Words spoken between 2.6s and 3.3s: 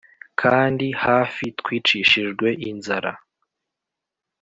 inzara.